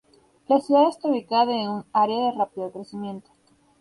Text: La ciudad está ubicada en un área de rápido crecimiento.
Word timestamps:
La 0.47 0.59
ciudad 0.59 0.89
está 0.89 1.09
ubicada 1.09 1.55
en 1.55 1.69
un 1.69 1.85
área 1.93 2.25
de 2.25 2.31
rápido 2.31 2.71
crecimiento. 2.71 3.29